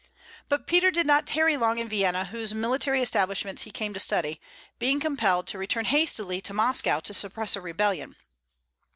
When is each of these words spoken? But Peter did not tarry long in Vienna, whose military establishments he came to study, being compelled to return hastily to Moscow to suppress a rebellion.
But 0.49 0.65
Peter 0.65 0.89
did 0.89 1.05
not 1.05 1.27
tarry 1.27 1.55
long 1.57 1.77
in 1.77 1.87
Vienna, 1.87 2.25
whose 2.25 2.55
military 2.55 3.03
establishments 3.03 3.65
he 3.65 3.69
came 3.71 3.93
to 3.93 3.99
study, 3.99 4.41
being 4.79 4.99
compelled 4.99 5.45
to 5.49 5.59
return 5.59 5.85
hastily 5.85 6.41
to 6.41 6.55
Moscow 6.55 6.99
to 7.01 7.13
suppress 7.13 7.55
a 7.55 7.61
rebellion. 7.61 8.15